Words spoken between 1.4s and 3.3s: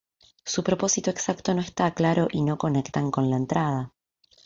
no está claro y no conectan con